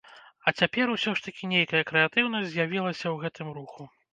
[0.47, 3.89] А цяпер усё ж такі нейкая крэатыўнасць з'явілася ў гэтым руху.